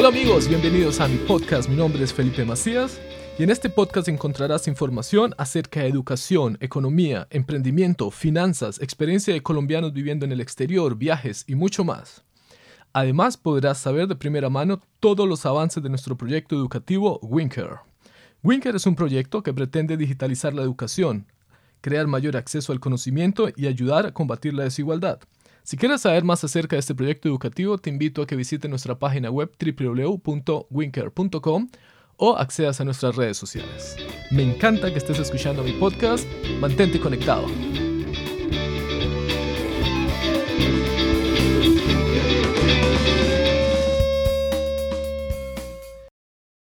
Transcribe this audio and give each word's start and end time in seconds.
Hola 0.00 0.08
amigos, 0.08 0.48
bienvenidos 0.48 0.98
a 1.00 1.08
mi 1.08 1.18
podcast. 1.18 1.68
Mi 1.68 1.76
nombre 1.76 2.02
es 2.02 2.14
Felipe 2.14 2.44
Macías 2.44 2.98
y 3.38 3.42
en 3.42 3.50
este 3.50 3.68
podcast 3.68 4.08
encontrarás 4.08 4.66
información 4.66 5.34
acerca 5.36 5.80
de 5.80 5.88
educación, 5.88 6.56
economía, 6.60 7.26
emprendimiento, 7.30 8.10
finanzas, 8.10 8.80
experiencia 8.80 9.34
de 9.34 9.42
colombianos 9.42 9.92
viviendo 9.92 10.24
en 10.24 10.32
el 10.32 10.40
exterior, 10.40 10.96
viajes 10.96 11.44
y 11.46 11.54
mucho 11.54 11.84
más. 11.84 12.24
Además 12.92 13.36
podrás 13.36 13.78
saber 13.78 14.08
de 14.08 14.16
primera 14.16 14.48
mano 14.48 14.80
todos 15.00 15.28
los 15.28 15.44
avances 15.44 15.82
de 15.82 15.90
nuestro 15.90 16.16
proyecto 16.16 16.56
educativo 16.56 17.18
Winker. 17.22 17.80
Winker 18.42 18.76
es 18.76 18.86
un 18.86 18.94
proyecto 18.94 19.42
que 19.42 19.52
pretende 19.52 19.96
digitalizar 19.96 20.54
la 20.54 20.62
educación, 20.62 21.26
crear 21.80 22.06
mayor 22.06 22.36
acceso 22.36 22.72
al 22.72 22.80
conocimiento 22.80 23.48
y 23.56 23.66
ayudar 23.66 24.06
a 24.06 24.12
combatir 24.12 24.54
la 24.54 24.64
desigualdad. 24.64 25.20
Si 25.62 25.76
quieres 25.76 26.00
saber 26.00 26.24
más 26.24 26.42
acerca 26.42 26.76
de 26.76 26.80
este 26.80 26.94
proyecto 26.94 27.28
educativo, 27.28 27.78
te 27.78 27.90
invito 27.90 28.22
a 28.22 28.26
que 28.26 28.36
visites 28.36 28.68
nuestra 28.68 28.98
página 28.98 29.30
web 29.30 29.50
www.winker.com 29.58 31.68
o 32.16 32.36
accedas 32.36 32.80
a 32.80 32.84
nuestras 32.84 33.16
redes 33.16 33.36
sociales. 33.36 33.96
Me 34.30 34.42
encanta 34.42 34.90
que 34.90 34.98
estés 34.98 35.18
escuchando 35.18 35.62
mi 35.62 35.72
podcast. 35.72 36.26
Mantente 36.60 37.00
conectado. 37.00 37.46